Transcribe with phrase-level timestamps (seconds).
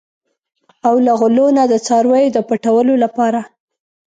[0.87, 3.41] او له غلو نه د څارویو د پټولو لپاره.